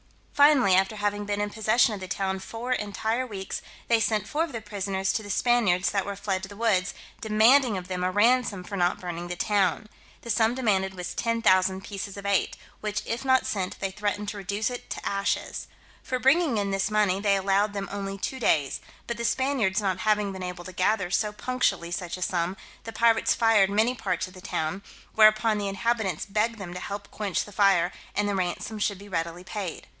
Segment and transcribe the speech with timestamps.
[0.33, 4.43] Finally, after having been in possession of the town four entire weeks, they sent four
[4.43, 8.03] of the prisoners to the Spaniards that were fled to the woods, demanding of them
[8.03, 9.87] a ransom for not burning the town.
[10.23, 14.37] The sum demanded was 10,000 pieces of eight, which if not sent, they threatened to
[14.37, 15.67] reduce it to ashes.
[16.01, 19.99] For bringing in this money, they allowed them only two days; but the Spaniards not
[19.99, 24.27] having been able to gather so punctually such a sum, the pirates fired many parts
[24.27, 24.81] of the town;
[25.13, 29.07] whereupon the inhabitants begged them to help quench the fire, and the ransom should be
[29.09, 29.85] readily paid.